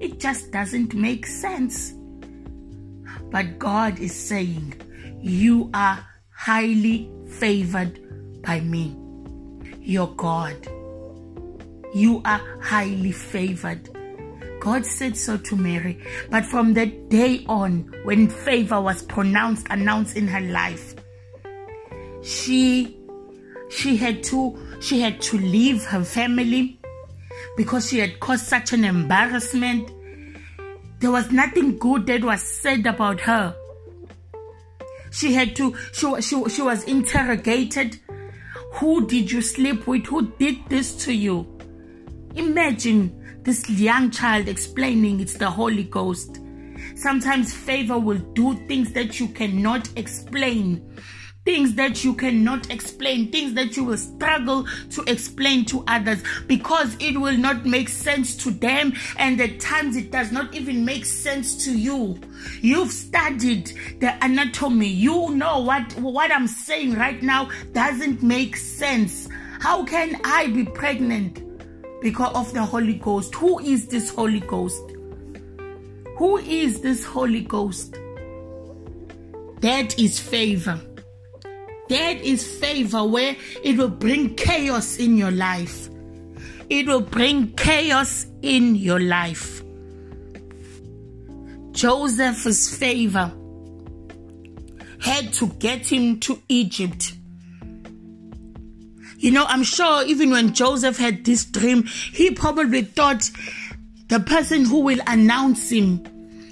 [0.00, 1.94] It just doesn't make sense.
[3.30, 4.74] But God is saying,
[5.20, 8.96] You are highly favored by me,
[9.80, 10.68] your God.
[11.92, 13.88] You are highly favored.
[14.60, 15.98] God said so to Mary.
[16.30, 20.94] But from that day on, when favor was pronounced, announced in her life,
[22.22, 22.96] she
[23.70, 26.80] she had to she had to leave her family
[27.56, 29.90] because she had caused such an embarrassment.
[31.00, 33.56] There was nothing good that was said about her.
[35.10, 37.98] She had to, she, she, she was interrogated.
[38.74, 40.06] Who did you sleep with?
[40.06, 41.46] Who did this to you?
[42.34, 46.40] Imagine this young child explaining it's the Holy Ghost.
[46.94, 50.84] Sometimes favor will do things that you cannot explain
[51.48, 56.94] things that you cannot explain, things that you will struggle to explain to others because
[57.00, 61.06] it will not make sense to them, and at times it does not even make
[61.06, 62.20] sense to you.
[62.60, 69.26] You've studied the anatomy, you know what, what I'm saying right now doesn't make sense.
[69.58, 71.42] How can I be pregnant?
[72.02, 73.34] Because of the Holy Ghost.
[73.36, 74.82] Who is this Holy Ghost?
[76.18, 77.96] Who is this Holy Ghost?
[79.62, 80.78] That is favor.
[81.88, 85.88] That is favor where it will bring chaos in your life.
[86.68, 89.62] It will bring chaos in your life.
[91.72, 93.32] Joseph's favor
[95.00, 97.14] had to get him to Egypt.
[99.18, 103.30] You know, I'm sure even when Joseph had this dream, he probably thought
[104.08, 106.04] the person who will announce him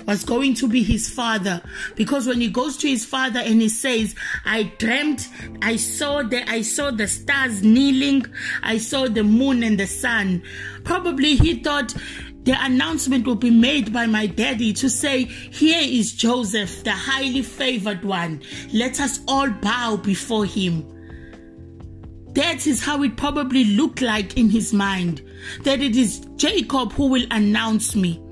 [0.07, 1.61] was going to be his father
[1.95, 4.15] because when he goes to his father and he says
[4.45, 5.29] i dreamt
[5.63, 8.25] i saw the i saw the stars kneeling
[8.63, 10.43] i saw the moon and the sun
[10.85, 11.95] probably he thought
[12.45, 17.43] the announcement will be made by my daddy to say, Here is Joseph, the highly
[17.43, 18.41] favored one.
[18.73, 20.87] Let us all bow before him.
[22.35, 25.23] That is how it probably looked like in his mind
[25.65, 28.23] that it is Jacob who will announce me.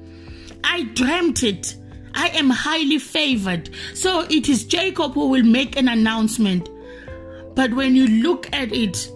[0.64, 1.76] I dreamt it.
[2.14, 3.70] I am highly favored.
[3.92, 6.68] So it is Jacob who will make an announcement.
[7.54, 9.10] But when you look at it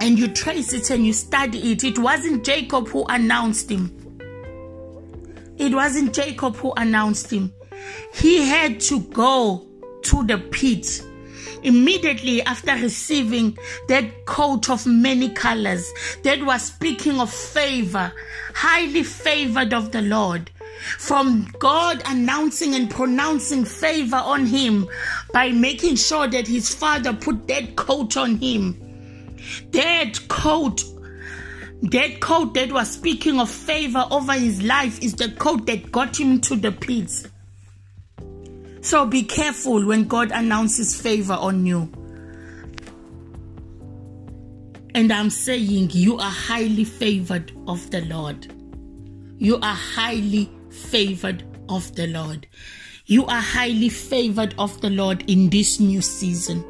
[0.00, 3.96] and you trace it and you study it, it wasn't Jacob who announced him.
[5.56, 7.52] It wasn't Jacob who announced him.
[8.14, 9.66] He had to go
[10.02, 11.02] to the pit
[11.62, 13.56] immediately after receiving
[13.88, 15.90] that coat of many colors
[16.22, 18.12] that was speaking of favor,
[18.54, 20.50] highly favored of the Lord.
[20.98, 24.88] From God announcing and pronouncing favor on him
[25.32, 28.80] by making sure that his father put that coat on him.
[29.72, 30.82] That coat
[31.82, 36.18] that coat that was speaking of favor over his life is the coat that got
[36.18, 37.26] him to the pits.
[38.82, 41.90] So be careful when God announces favor on you.
[44.94, 48.52] And I'm saying you are highly favored of the Lord.
[49.38, 52.46] You are highly favored of the Lord.
[53.06, 56.64] You are highly favored of the Lord in this new season.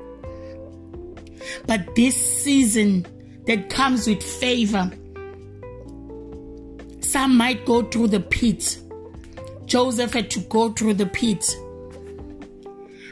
[1.67, 3.07] But this season
[3.47, 4.91] that comes with favor,
[7.01, 8.79] some might go through the pit.
[9.65, 11.57] Joseph had to go through the pit.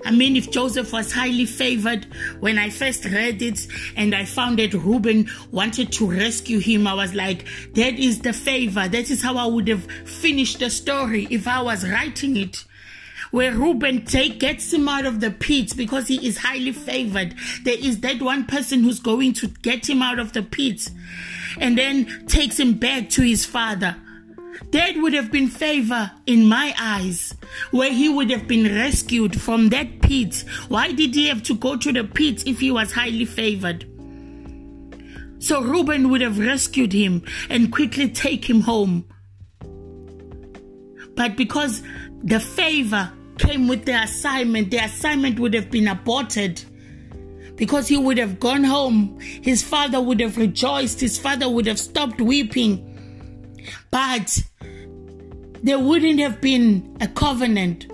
[0.09, 2.07] I mean, if Joseph was highly favored,
[2.41, 6.95] when I first read it and I found that Reuben wanted to rescue him, I
[6.95, 7.45] was like,
[7.75, 8.89] that is the favor.
[8.89, 12.65] That is how I would have finished the story if I was writing it.
[13.33, 17.35] Where Reuben take, gets him out of the pit because he is highly favored.
[17.65, 20.89] There is that one person who's going to get him out of the pit
[21.61, 23.95] and then takes him back to his father.
[24.71, 27.35] That would have been favor in my eyes,
[27.71, 30.45] where he would have been rescued from that pit.
[30.69, 33.87] Why did he have to go to the pit if he was highly favored?
[35.39, 39.07] So Reuben would have rescued him and quickly take him home.
[41.15, 41.83] But because
[42.23, 46.63] the favor came with the assignment, the assignment would have been aborted
[47.57, 49.19] because he would have gone home.
[49.21, 51.01] His father would have rejoiced.
[51.01, 52.88] His father would have stopped weeping.
[53.91, 54.43] But
[55.63, 57.87] there wouldn't have been a covenant.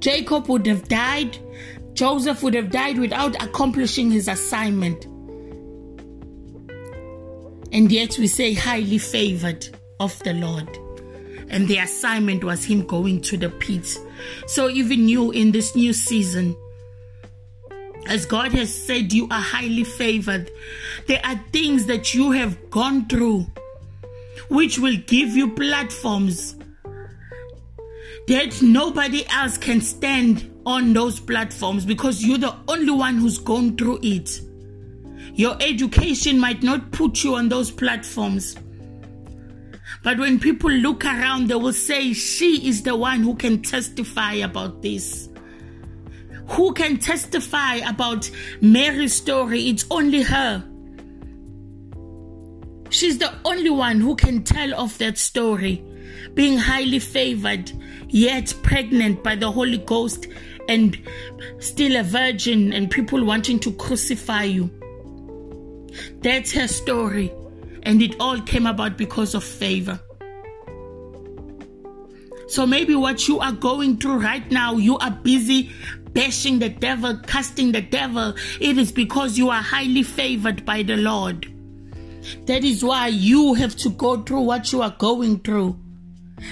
[0.00, 1.38] Jacob would have died.
[1.94, 5.06] Joseph would have died without accomplishing his assignment.
[7.72, 9.68] And yet we say highly favored
[10.00, 10.68] of the Lord.
[11.48, 13.98] And the assignment was him going to the pit.
[14.46, 16.56] So even you in this new season,
[18.06, 20.50] as God has said, you are highly favored.
[21.06, 23.46] There are things that you have gone through
[24.48, 26.56] which will give you platforms
[28.26, 33.76] that nobody else can stand on those platforms because you're the only one who's gone
[33.76, 34.40] through it.
[35.34, 38.56] Your education might not put you on those platforms.
[40.02, 44.34] But when people look around, they will say, She is the one who can testify
[44.34, 45.28] about this.
[46.48, 48.30] Who can testify about
[48.60, 49.68] Mary's story?
[49.68, 50.62] It's only her.
[52.94, 55.84] She's the only one who can tell of that story.
[56.34, 57.72] Being highly favored,
[58.08, 60.28] yet pregnant by the Holy Ghost,
[60.68, 60.96] and
[61.58, 64.70] still a virgin, and people wanting to crucify you.
[66.20, 67.32] That's her story.
[67.82, 69.98] And it all came about because of favor.
[72.46, 75.72] So maybe what you are going through right now, you are busy
[76.12, 78.36] bashing the devil, casting the devil.
[78.60, 81.53] It is because you are highly favored by the Lord.
[82.46, 85.78] That is why you have to go through what you are going through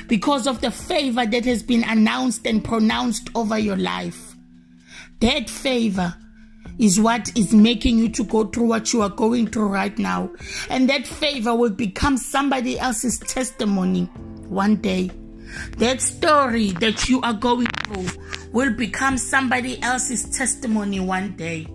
[0.07, 4.35] because of the favor that has been announced and pronounced over your life.
[5.21, 6.15] That favor
[6.79, 10.31] is what is making you to go through what you are going through right now.
[10.69, 14.05] And that favor will become somebody else's testimony
[14.49, 15.11] one day.
[15.79, 18.07] That story that you are going through
[18.53, 21.67] will become somebody else's testimony one day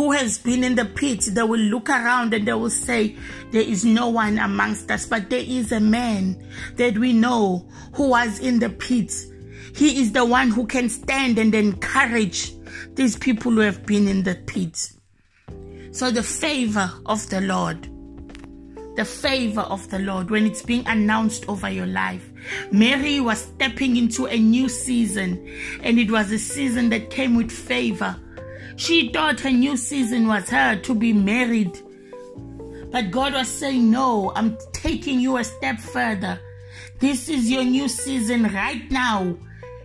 [0.00, 3.14] who has been in the pit, they will look around and they will say,
[3.50, 6.42] There is no one amongst us, but there is a man
[6.76, 9.12] that we know who was in the pit.
[9.76, 12.54] He is the one who can stand and encourage
[12.94, 14.90] these people who have been in the pit.
[15.92, 17.82] So, the favor of the Lord,
[18.96, 22.26] the favor of the Lord, when it's being announced over your life.
[22.72, 25.46] Mary was stepping into a new season,
[25.82, 28.16] and it was a season that came with favor
[28.80, 31.78] she thought her new season was her to be married.
[32.90, 36.40] But God was saying, No, I'm taking you a step further.
[36.98, 39.36] This is your new season right now.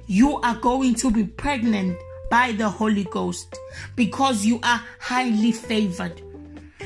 [0.08, 1.98] You are going to be pregnant
[2.32, 3.60] by the Holy Ghost
[3.98, 6.22] because you are highly favored.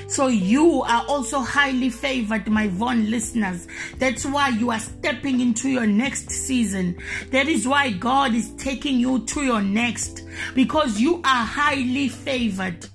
[0.10, 3.68] So you are also highly favored, my Von listeners.
[4.00, 6.98] That's why you are stepping into your next season.
[7.30, 10.24] That is why God is taking you to your next
[10.56, 12.88] because you are highly favored.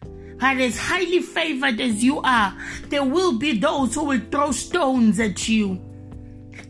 [0.00, 2.52] But as highly favored as you are,
[2.88, 5.80] there will be those who will throw stones at you.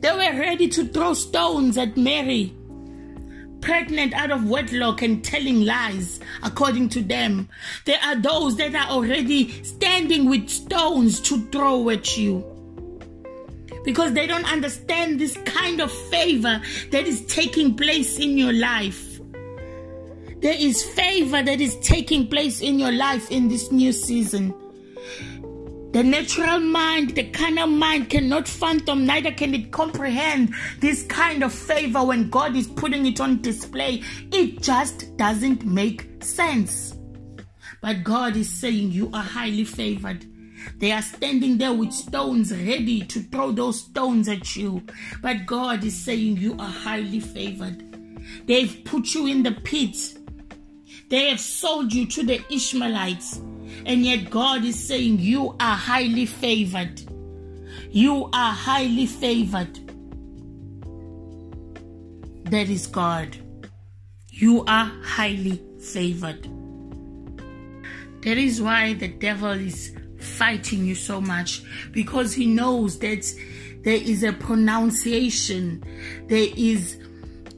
[0.01, 2.55] They were ready to throw stones at Mary
[3.65, 7.49] pregnant out of wedlock and telling lies, according to them.
[7.87, 12.45] There are those that are already standing with stones to throw at you.
[13.83, 16.61] Because they don't understand this kind of favor
[16.91, 19.19] that is taking place in your life.
[20.41, 24.55] There is favor that is taking place in your life in this new season.
[25.95, 31.55] The natural mind, the carnal mind cannot fathom, neither can it comprehend this kind of
[31.55, 34.03] favor when God is putting it on display.
[34.33, 36.97] It just doesn't make sense.
[37.81, 40.27] But God is saying, You are highly favored.
[40.81, 44.83] They are standing there with stones ready to throw those stones at you.
[45.23, 47.85] But God is saying, You are highly favored.
[48.49, 49.97] They've put you in the pit.
[51.09, 53.41] They have sold you to the Ishmaelites.
[53.87, 57.03] And yet God is saying, You are highly favored.
[57.91, 59.79] You are highly favored.
[62.51, 63.37] That is God.
[64.29, 66.49] You are highly favored.
[68.23, 71.63] That is why the devil is fighting you so much
[71.93, 73.31] because he knows that
[73.83, 75.85] there is a pronunciation,
[76.29, 76.99] there is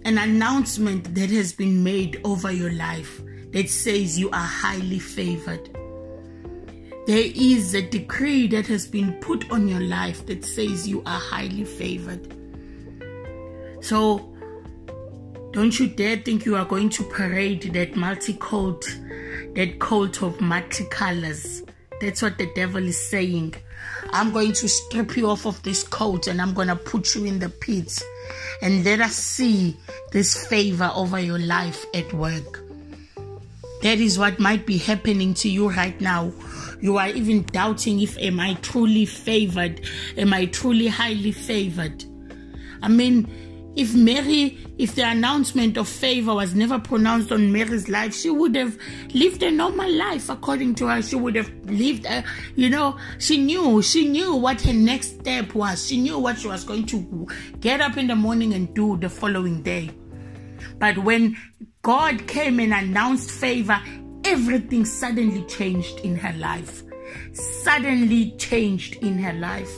[0.04, 3.22] an announcement that has been made over your life
[3.52, 5.70] that says you are highly favored.
[7.06, 11.20] There is a decree that has been put on your life that says you are
[11.20, 12.34] highly favored.
[13.80, 14.34] So
[15.52, 18.84] don't you dare think you are going to parade that multi coat,
[19.54, 21.70] that coat of multicolors.
[22.00, 23.54] That's what the devil is saying.
[24.10, 27.24] I'm going to strip you off of this coat and I'm going to put you
[27.24, 28.02] in the pit.
[28.62, 29.76] And let us see
[30.10, 32.64] this favor over your life at work.
[33.82, 36.32] That is what might be happening to you right now
[36.80, 39.80] you are even doubting if am I truly favored?
[40.16, 42.04] Am I truly highly favored?
[42.82, 48.14] I mean, if Mary, if the announcement of favor was never pronounced on Mary's life,
[48.14, 48.78] she would have
[49.12, 51.02] lived a normal life according to her.
[51.02, 52.24] She would have lived, a,
[52.54, 55.86] you know, she knew, she knew what her next step was.
[55.86, 57.28] She knew what she was going to
[57.60, 59.90] get up in the morning and do the following day.
[60.78, 61.36] But when
[61.82, 63.78] God came and announced favor,
[64.26, 66.82] everything suddenly changed in her life.
[67.32, 69.72] Suddenly changed in her life.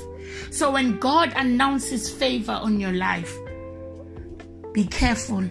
[0.50, 3.36] So when God announces favor on your life,
[4.72, 5.44] be careful.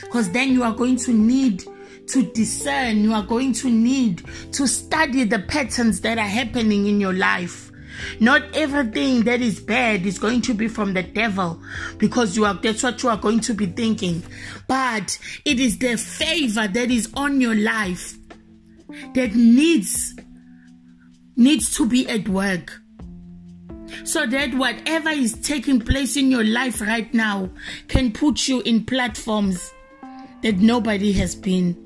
[0.00, 1.64] Because then you are going to need
[2.08, 4.22] to discern, you are going to need
[4.52, 7.65] to study the patterns that are happening in your life
[8.20, 11.60] not everything that is bad is going to be from the devil
[11.98, 14.22] because you are that's what you are going to be thinking.
[14.66, 18.16] But it is the favor that is on your life
[19.14, 20.14] that needs
[21.36, 22.80] needs to be at work.
[24.04, 27.50] So that whatever is taking place in your life right now
[27.88, 29.72] can put you in platforms
[30.42, 31.82] that nobody has been.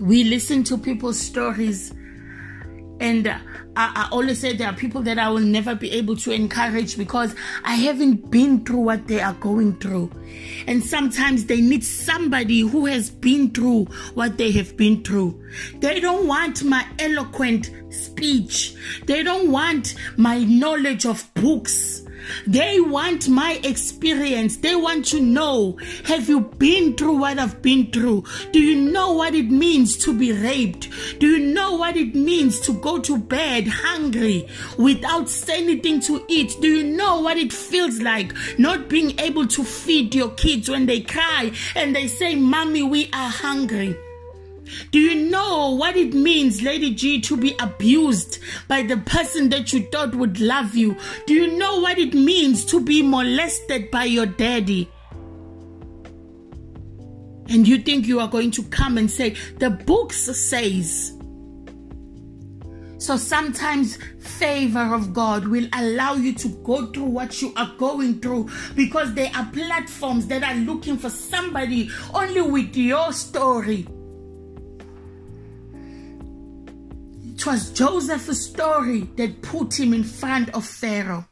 [0.00, 1.92] We listen to people's stories
[3.00, 3.36] and I,
[3.76, 7.34] I, always say there are people that I will never be able to encourage because
[7.64, 10.10] I haven't been through what they are going through.
[10.66, 13.84] And sometimes they need somebody who has been through
[14.14, 15.40] what they have been through.
[15.76, 18.74] They don't want my eloquent speech,
[19.06, 22.02] they don't want my knowledge of books.
[22.46, 24.58] They want my experience.
[24.58, 28.24] They want to know Have you been through what I've been through?
[28.52, 30.88] Do you know what it means to be raped?
[31.18, 36.56] Do you know what it means to go to bed hungry without anything to eat?
[36.60, 40.86] Do you know what it feels like not being able to feed your kids when
[40.86, 43.96] they cry and they say, Mommy, we are hungry?
[44.90, 48.38] Do you know what it means, Lady G, to be abused
[48.68, 50.96] by the person that you thought would love you?
[51.26, 54.90] Do you know what it means to be molested by your daddy?
[57.48, 61.14] And you think you are going to come and say, the books says.
[62.98, 68.20] So sometimes favor of God will allow you to go through what you are going
[68.20, 73.86] through because there are platforms that are looking for somebody only with your story
[77.38, 81.24] It was Joseph's story that put him in front of Pharaoh.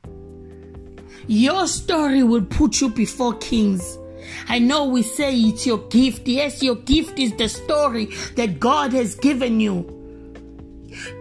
[1.26, 3.98] Your story will put you before kings.
[4.46, 6.28] I know we say it's your gift.
[6.28, 9.82] Yes, your gift is the story that God has given you.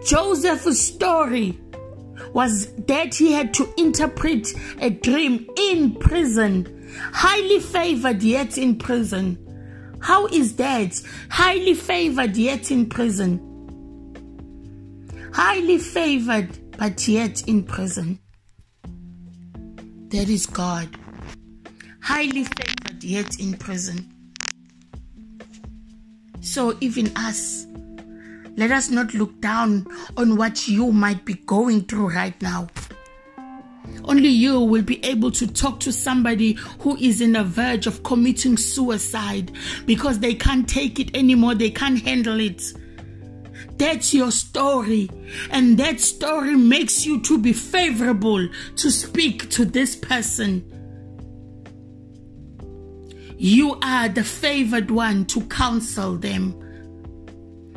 [0.06, 1.58] Joseph's story
[2.32, 9.36] was that he had to interpret a dream in prison, highly favored yet in prison.
[10.00, 11.02] How is that?
[11.28, 13.45] Highly favored yet in prison.
[15.36, 18.18] Highly favored but yet in prison.
[20.08, 20.88] That is God.
[22.00, 24.10] Highly favored yet in prison.
[26.40, 27.66] So, even us,
[28.56, 32.68] let us not look down on what you might be going through right now.
[34.04, 38.02] Only you will be able to talk to somebody who is in the verge of
[38.04, 39.52] committing suicide
[39.84, 42.72] because they can't take it anymore, they can't handle it.
[43.78, 45.10] That's your story,
[45.50, 50.72] and that story makes you to be favorable to speak to this person.
[53.36, 56.54] You are the favored one to counsel them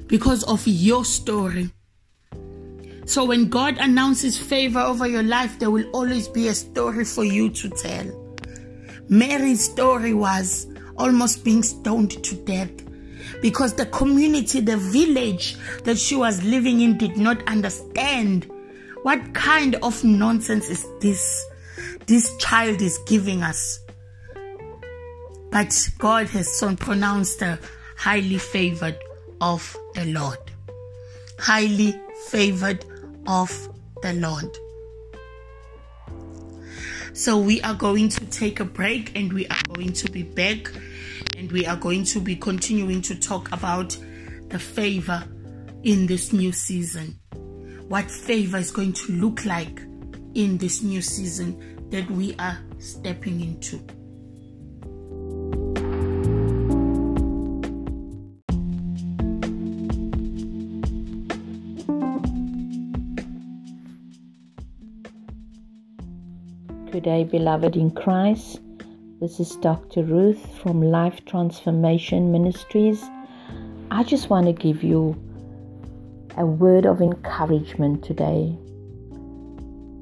[0.07, 1.69] because of your story.
[3.05, 7.25] So when God announces favor over your life, there will always be a story for
[7.25, 8.37] you to tell.
[9.09, 12.71] Mary's story was almost being stoned to death
[13.41, 18.49] because the community, the village that she was living in did not understand
[19.03, 21.45] what kind of nonsense is this
[22.05, 23.79] this child is giving us.
[25.51, 27.59] But God has so pronounced her
[27.95, 28.97] highly favored
[29.41, 30.39] of the Lord.
[31.37, 32.83] Highly favored
[33.27, 33.69] of
[34.01, 34.57] the Lord.
[37.13, 40.71] So we are going to take a break and we are going to be back
[41.39, 43.97] and we are going to be continuing to talk about
[44.49, 45.23] the favor
[45.83, 47.17] in this new season.
[47.87, 49.79] What favor is going to look like
[50.33, 53.77] in this new season that we are stepping into.
[66.91, 68.59] Good day, beloved in Christ.
[69.21, 70.03] This is Dr.
[70.03, 73.03] Ruth from Life Transformation Ministries.
[73.91, 75.21] I just want to give you
[76.37, 78.57] a word of encouragement today.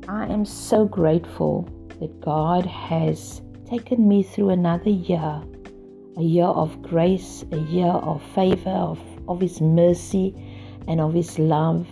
[0.07, 1.68] I am so grateful
[1.99, 5.41] that God has taken me through another year,
[6.15, 10.36] a year of grace, a year of favor, of, of His mercy,
[10.88, 11.88] and of His love.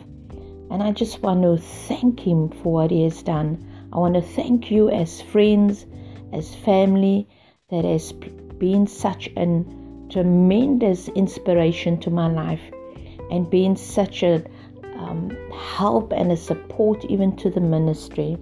[0.70, 3.68] And I just want to thank Him for what He has done.
[3.92, 5.88] I want to thank you as friends,
[6.34, 7.28] as family,
[7.70, 9.64] that has been such a
[10.10, 12.62] tremendous inspiration to my life
[13.32, 14.44] and been such a
[14.96, 18.38] um, help and a support even to the ministry.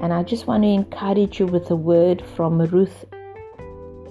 [0.00, 3.04] And I just want to encourage you with a word from Ruth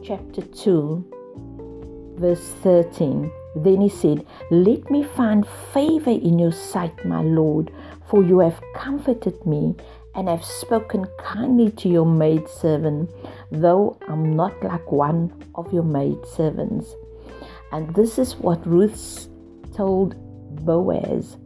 [0.04, 3.32] chapter 2, verse 13.
[3.56, 7.72] Then he said, Let me find favor in your sight, my Lord,
[8.10, 9.76] for you have comforted me
[10.16, 13.10] and have spoken kindly to your maidservant,
[13.52, 16.94] though I'm not like one of your maidservants.
[17.72, 19.28] And this is what Ruth
[19.76, 20.16] told
[20.64, 21.38] Boaz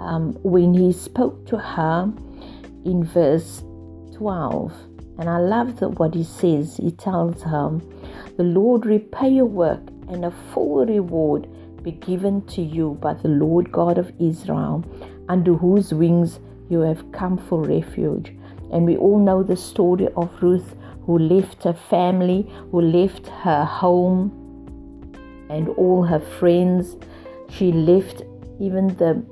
[0.00, 2.12] um, when he spoke to her
[2.84, 3.62] in verse
[4.16, 4.72] 12.
[5.18, 6.76] And I love what he says.
[6.76, 7.80] He tells her,
[8.36, 11.48] The Lord repay your work, and a full reward
[11.82, 14.84] be given to you by the Lord God of Israel,
[15.28, 16.38] under whose wings
[16.68, 18.32] you have come for refuge.
[18.72, 23.64] And we all know the story of Ruth who left her family, who left her
[23.64, 24.30] home
[25.48, 26.96] and all her friends.
[27.48, 28.22] She left
[28.60, 29.24] even the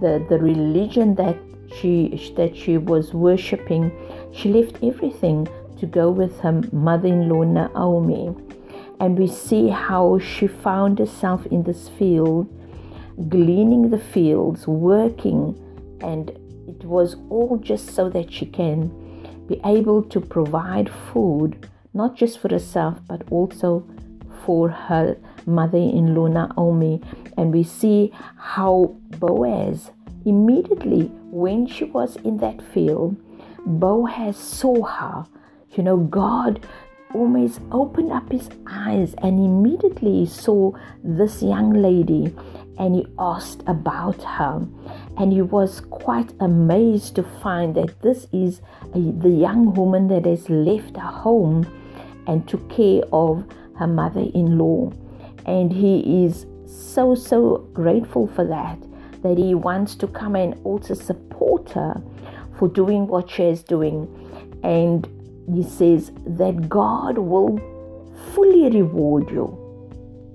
[0.00, 1.38] the, the religion that
[1.74, 3.90] she that she was worshipping.
[4.32, 8.34] She left everything to go with her mother-in-law Naomi.
[9.00, 12.46] And we see how she found herself in this field,
[13.28, 15.58] gleaning the fields, working
[16.00, 16.30] and
[16.82, 18.90] it was all just so that she can
[19.46, 23.86] be able to provide food, not just for herself, but also
[24.44, 25.16] for her
[25.46, 27.00] mother in law Naomi.
[27.36, 29.92] And we see how Boaz
[30.24, 33.16] immediately, when she was in that field,
[33.64, 35.26] Boaz saw her.
[35.76, 36.66] You know, God
[37.14, 40.72] almost opened up his eyes and immediately saw
[41.04, 42.34] this young lady
[42.82, 44.66] and he asked about her.
[45.16, 48.60] And he was quite amazed to find that this is
[48.92, 51.64] a, the young woman that has left her home
[52.26, 53.46] and took care of
[53.78, 54.92] her mother in law.
[55.46, 58.80] And he is so, so grateful for that,
[59.22, 62.02] that he wants to come and also support her
[62.58, 64.08] for doing what she is doing.
[64.64, 65.06] And
[65.54, 67.58] he says that God will
[68.34, 69.61] fully reward you.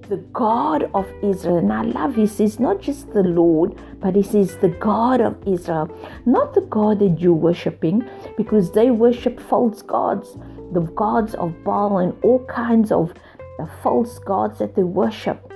[0.10, 4.24] The God of Israel, and I love he says not just the Lord, but he
[4.24, 5.90] says the God of Israel,
[6.26, 10.38] not the God that you're worshiping, because they worship false gods,
[10.72, 13.14] the gods of Baal and all kinds of
[13.60, 15.52] uh, false gods that they worship.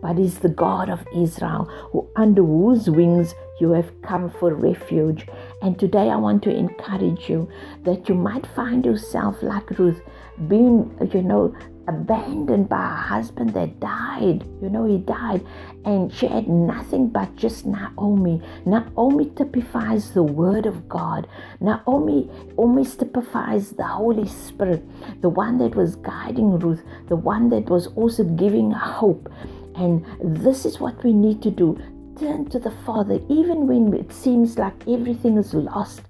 [0.00, 5.26] But is the God of Israel, who under whose wings you have come for refuge.
[5.62, 7.48] And today I want to encourage you
[7.84, 10.02] that you might find yourself like Ruth,
[10.48, 11.54] being, you know,
[11.86, 14.44] abandoned by a husband that died.
[14.60, 15.46] You know, he died,
[15.84, 18.42] and she had nothing but just Naomi.
[18.66, 21.28] Naomi typifies the Word of God.
[21.60, 24.82] Naomi almost typifies the Holy Spirit,
[25.20, 29.32] the one that was guiding Ruth, the one that was also giving hope.
[29.74, 31.80] And this is what we need to do
[32.18, 36.02] turn to the Father, even when it seems like everything is lost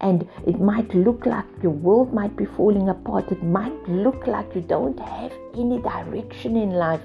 [0.00, 3.32] and it might look like your world might be falling apart.
[3.32, 7.00] It might look like you don't have any direction in life.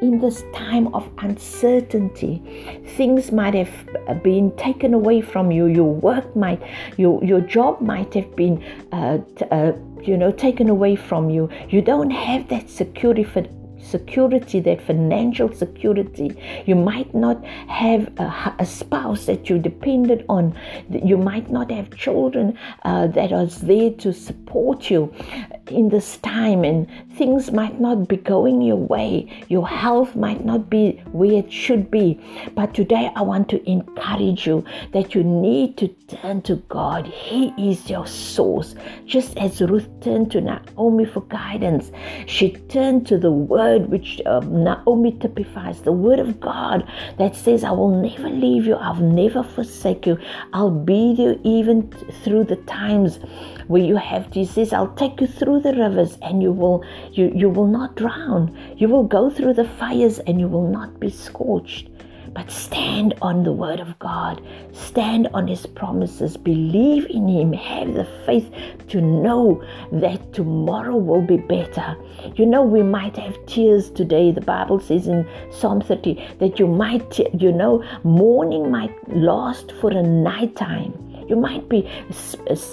[0.00, 5.66] In this time of uncertainty, things might have been taken away from you.
[5.66, 6.62] Your work might,
[6.96, 11.48] your your job might have been, uh, t- uh, you know, taken away from you.
[11.68, 13.44] You don't have that security for
[13.86, 16.36] security, that financial security.
[16.66, 20.56] You might not have a, a spouse that you depended on.
[20.90, 25.12] You might not have children uh, that are there to support you
[25.70, 29.28] in this time, and things might not be going your way.
[29.48, 32.20] Your health might not be where it should be.
[32.54, 37.06] But today, I want to encourage you that you need to turn to God.
[37.06, 38.74] He is your source.
[39.06, 41.90] Just as Ruth turned to Naomi for guidance,
[42.26, 46.88] she turned to the Word which um, Naomi typifies, the word of God
[47.18, 50.18] that says, I will never leave you, I'll never forsake you,
[50.52, 51.90] I'll be there even
[52.22, 53.18] through the times
[53.68, 57.48] where you have says, I'll take you through the rivers and you will you, you
[57.48, 58.56] will not drown.
[58.76, 61.88] You will go through the fires and you will not be scorched.
[62.34, 64.42] But stand on the word of God,
[64.72, 68.52] stand on his promises, believe in him, have the faith
[68.88, 71.96] to know that tomorrow will be better.
[72.34, 74.32] You know, we might have tears today.
[74.32, 79.90] The Bible says in Psalm 30 that you might, you know, mourning might last for
[79.90, 80.92] a night time
[81.28, 81.88] you might be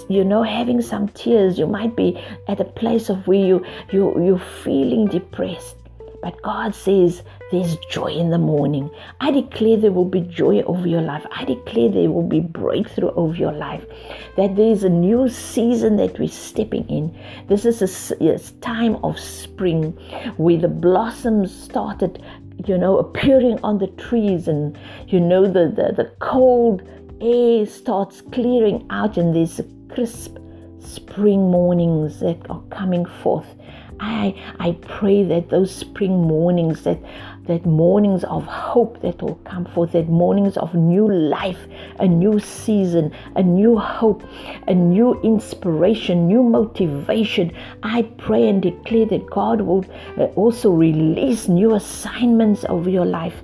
[0.08, 4.12] you know having some tears you might be at a place of where you you
[4.24, 5.76] you're feeling depressed
[6.24, 8.88] but God says there's joy in the morning.
[9.20, 11.26] I declare there will be joy over your life.
[11.30, 13.84] I declare there will be breakthrough over your life.
[14.38, 17.14] That there's a new season that we're stepping in.
[17.48, 19.92] This is a, a time of spring
[20.38, 22.24] where the blossoms started,
[22.64, 24.78] you know, appearing on the trees and,
[25.08, 26.82] you know, the, the, the cold
[27.20, 30.38] air starts clearing out and there's crisp
[30.78, 33.46] spring mornings that are coming forth
[34.00, 36.98] I, I pray that those spring mornings, that,
[37.46, 41.58] that mornings of hope that will come forth, that mornings of new life,
[42.00, 44.22] a new season, a new hope,
[44.66, 47.52] a new inspiration, new motivation.
[47.82, 49.84] I pray and declare that God will
[50.18, 53.42] uh, also release new assignments over your life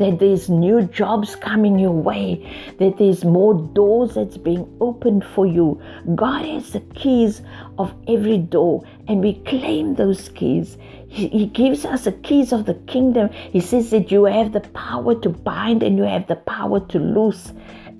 [0.00, 5.46] that there's new jobs coming your way, that there's more doors that's being opened for
[5.46, 5.80] you.
[6.14, 7.42] God has the keys
[7.78, 10.78] of every door, and we claim those keys.
[11.06, 13.28] He, he gives us the keys of the kingdom.
[13.28, 16.98] He says that you have the power to bind and you have the power to
[16.98, 17.52] loose.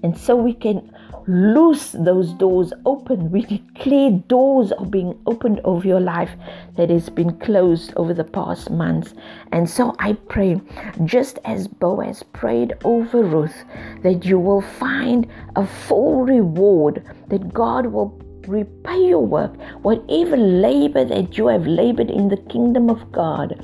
[0.03, 0.91] And so we can
[1.31, 3.31] loose those doors open.
[3.31, 6.31] We declare doors are being opened over your life
[6.77, 9.15] that has been closed over the past months.
[9.53, 10.61] And so I pray,
[11.05, 13.65] just as Boaz prayed over Ruth,
[14.03, 21.05] that you will find a full reward, that God will repay your work, whatever labor
[21.05, 23.63] that you have labored in the kingdom of God,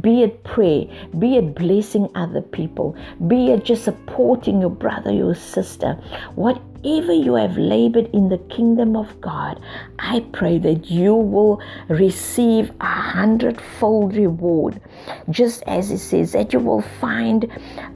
[0.00, 0.86] be it prayer,
[1.18, 5.94] be it blessing other people, be it just supporting your brother, your sister,
[6.34, 9.60] what whatever you have labored in the kingdom of God,
[9.98, 14.80] I pray that you will receive a hundredfold reward.
[15.30, 17.50] Just as it says, that you will find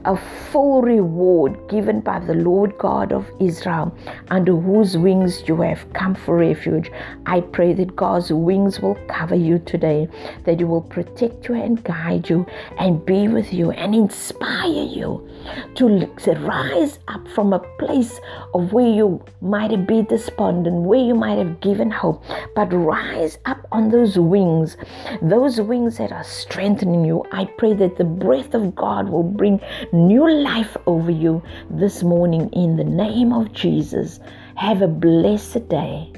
[0.05, 3.95] a full reward given by the Lord God of Israel,
[4.29, 6.91] under whose wings you have come for refuge.
[7.25, 10.07] I pray that God's wings will cover you today,
[10.45, 12.45] that He will protect you and guide you
[12.77, 15.27] and be with you and inspire you
[15.75, 16.09] to
[16.41, 18.19] rise up from a place
[18.53, 22.23] of where you might have been despondent, where you might have given hope,
[22.55, 24.77] but rise up on those wings,
[25.21, 27.25] those wings that are strengthening you.
[27.31, 29.59] I pray that the breath of God will bring
[29.91, 34.19] new life over you this morning in the name of Jesus.
[34.55, 36.11] Have a blessed day.